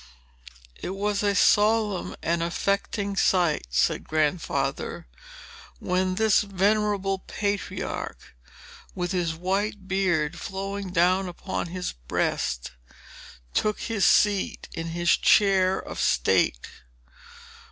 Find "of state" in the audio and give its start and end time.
15.77-16.67